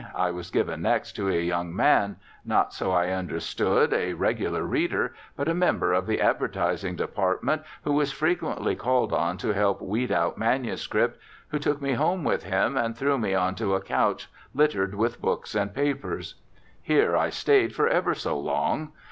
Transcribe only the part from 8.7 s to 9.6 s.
called on to